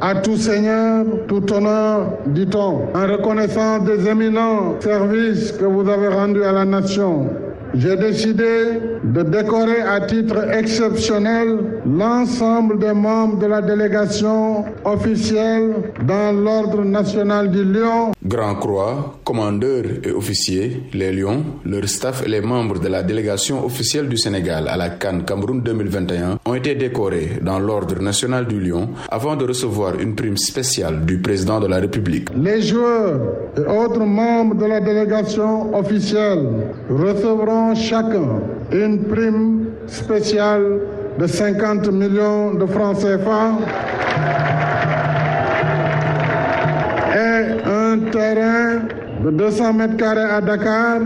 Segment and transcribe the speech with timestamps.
[0.00, 6.44] À tout seigneur, tout honneur, dit-on, en reconnaissance des éminents services que vous avez rendus
[6.44, 7.26] à la nation
[7.74, 16.32] j'ai décidé de décorer à titre exceptionnel l'ensemble des membres de la délégation officielle dans
[16.32, 18.12] l'Ordre national du Lion.
[18.24, 23.64] Grand Croix, commandeurs et officiers, les Lions, leur staff et les membres de la délégation
[23.64, 28.60] officielle du Sénégal à la Cannes Cameroun 2021 ont été décorés dans l'Ordre national du
[28.60, 32.28] Lion avant de recevoir une prime spéciale du président de la République.
[32.36, 33.20] Les joueurs
[33.56, 36.46] et autres membres de la délégation officielle
[36.90, 38.40] recevront chacun
[38.72, 40.80] une prime spéciale
[41.18, 43.42] de 50 millions de francs CFA
[47.14, 48.82] et un terrain
[49.24, 50.98] de 200 mètres carrés à Dakar.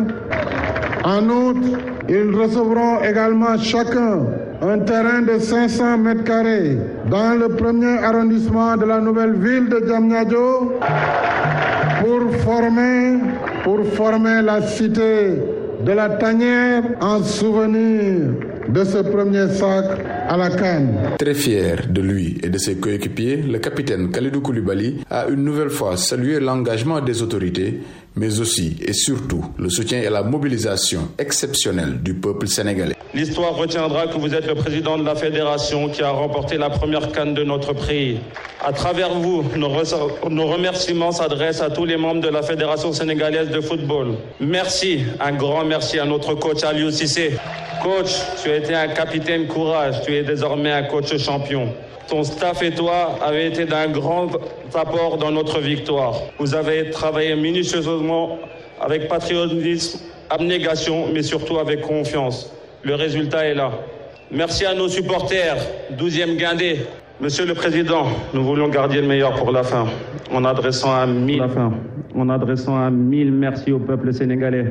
[1.05, 1.78] En outre,
[2.09, 4.20] ils recevront également chacun
[4.61, 6.78] un terrain de 500 mètres carrés
[7.11, 10.75] dans le premier arrondissement de la nouvelle ville de Djamnyadjo
[12.00, 13.19] pour former,
[13.64, 15.39] pour former la cité
[15.84, 18.34] de la tanière en souvenir
[18.69, 19.84] de ce premier sac
[20.28, 20.94] à la canne.
[21.19, 25.70] Très fier de lui et de ses coéquipiers, le capitaine Khalidou Koulibaly a une nouvelle
[25.70, 27.80] fois salué l'engagement des autorités,
[28.16, 32.96] mais aussi et surtout le soutien et la mobilisation exceptionnelle du peuple sénégalais.
[33.14, 37.12] L'histoire retiendra que vous êtes le président de la fédération qui a remporté la première
[37.12, 38.20] canne de notre pays.
[38.64, 43.60] À travers vous, nos, remerciements s'adressent à tous les membres de la Fédération sénégalaise de
[43.60, 44.14] football.
[44.41, 47.36] Merci, un grand merci à notre coach Aliou Sissé.
[47.82, 51.69] Coach, tu as été un capitaine courage, tu es désormais un coach champion.
[52.12, 54.28] Ton staff et toi avez été d'un grand
[54.74, 56.12] apport dans notre victoire.
[56.38, 58.38] Vous avez travaillé minutieusement
[58.78, 62.52] avec patriotisme, abnégation, mais surtout avec confiance.
[62.82, 63.70] Le résultat est là.
[64.30, 65.56] Merci à nos supporters,
[65.96, 66.80] 12e Guindé.
[67.19, 68.04] Monsieur le Président,
[68.34, 69.86] nous voulons garder le meilleur pour la fin,
[70.30, 71.42] en adressant un mille,
[72.14, 74.66] en adressant un mille merci au peuple sénégalais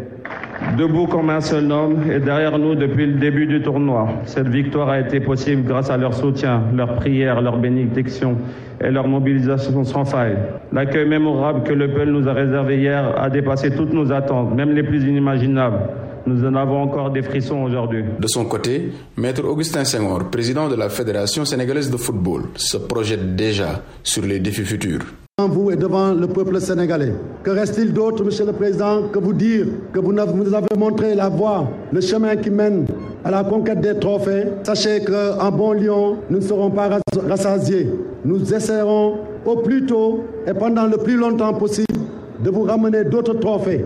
[0.77, 4.07] debout comme un seul homme et derrière nous depuis le début du tournoi.
[4.25, 8.37] Cette victoire a été possible grâce à leur soutien, leur prière, leur bénédiction
[8.83, 10.37] et leur mobilisation sans faille.
[10.71, 14.71] L'accueil mémorable que le peuple nous a réservé hier a dépassé toutes nos attentes, même
[14.71, 15.79] les plus inimaginables.
[16.27, 18.03] Nous en avons encore des frissons aujourd'hui.
[18.19, 23.35] De son côté, Maître Augustin Senghor, président de la Fédération sénégalaise de football, se projette
[23.35, 25.05] déjà sur les défis futurs
[25.47, 27.13] vous et devant le peuple sénégalais.
[27.43, 31.29] Que reste-t-il d'autre, Monsieur le Président, que vous dire que vous nous avez montré la
[31.29, 32.85] voie, le chemin qui mène
[33.23, 34.45] à la conquête des trophées?
[34.63, 36.89] Sachez qu'en bon lion, nous ne serons pas
[37.27, 37.89] rassasiés.
[38.25, 39.15] Nous essaierons
[39.45, 41.99] au plus tôt et pendant le plus longtemps possible
[42.43, 43.85] de vous ramener d'autres trophées.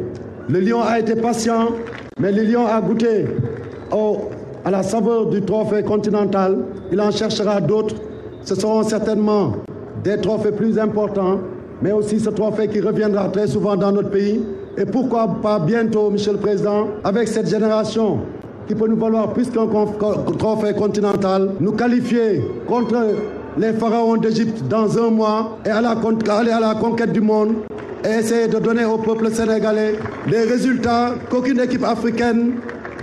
[0.50, 1.70] Le lion a été patient,
[2.20, 3.26] mais le lion a goûté
[4.64, 6.58] à la saveur du trophée continental.
[6.92, 7.96] Il en cherchera d'autres.
[8.44, 9.54] Ce seront certainement
[10.06, 11.40] des trophées plus importants,
[11.82, 14.40] mais aussi ce trophée qui reviendra très souvent dans notre pays.
[14.78, 18.20] Et pourquoi pas bientôt, Monsieur le Président, avec cette génération
[18.68, 19.68] qui peut nous valoir plus qu'un
[20.38, 22.96] trophée continental, nous qualifier contre
[23.58, 27.54] les pharaons d'Égypte dans un mois et aller à la conquête du monde
[28.04, 29.96] et essayer de donner au peuple sénégalais
[30.30, 32.54] des résultats qu'aucune équipe africaine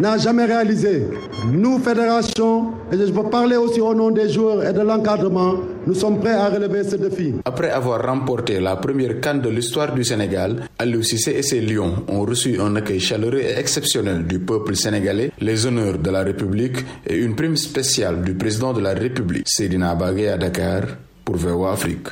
[0.02, 1.06] n'a jamais réalisé.
[1.52, 5.54] Nous, fédération, et je peux parler aussi au nom des joueurs et de l'encadrement,
[5.86, 7.34] nous sommes prêts à relever ce défi.
[7.44, 12.04] Après avoir remporté la première canne de l'histoire du Sénégal, Aliou Cissé et ses Lions
[12.08, 16.78] ont reçu un accueil chaleureux et exceptionnel du peuple sénégalais, les honneurs de la République
[17.06, 20.82] et une prime spéciale du président de la République, Sedina Bagé à Dakar,
[21.24, 22.08] pour VOA Afrique.